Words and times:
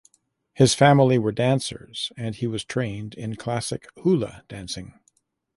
His 0.55 0.73
family 0.73 1.19
were 1.19 1.31
dancers 1.31 2.11
and 2.17 2.33
he 2.33 2.47
was 2.47 2.63
trained 2.63 3.13
in 3.13 3.35
classic 3.35 3.87
hula 4.01 4.43
dancing. 4.47 4.99